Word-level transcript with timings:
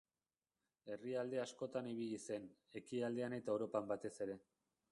Herrialde 0.93 1.41
askotan 1.41 1.89
ibili 1.91 2.17
zen, 2.29 2.47
Ekialdean 2.81 3.39
eta 3.41 3.55
Europan 3.57 3.93
batez 3.95 4.13
ere. 4.27 4.43